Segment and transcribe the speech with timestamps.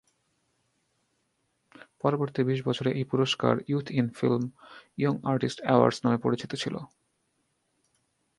[2.01, 6.75] পরবর্তী বিশ বছরে এই পুরস্কার youth in film young artist awards নামে পরিচিত ছিল।